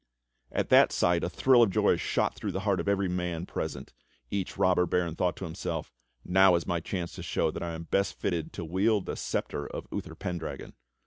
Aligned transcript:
At 0.51 0.69
that 0.69 0.91
sight 0.91 1.23
a 1.23 1.29
thrill 1.29 1.61
of 1.61 1.69
joy 1.69 1.95
shot 1.95 2.33
through 2.33 2.53
the 2.53 2.61
heart 2.61 2.79
of 2.79 2.87
every 2.87 3.07
man 3.07 3.45
present. 3.45 3.93
Each 4.31 4.57
robber 4.57 4.87
baron 4.87 5.13
thought 5.15 5.35
to 5.35 5.45
himself: 5.45 5.91
"Now 6.25 6.55
is 6.55 6.65
my 6.65 6.79
chance 6.79 7.11
to 7.17 7.21
show 7.21 7.51
that 7.51 7.61
I 7.61 7.75
am 7.75 7.83
best 7.83 8.15
fitted 8.17 8.51
to 8.53 8.65
wield 8.65 9.05
the 9.05 9.15
sceptre 9.15 9.67
of 9.67 9.87
Uther 9.91 10.15
Pendragon." 10.15 10.73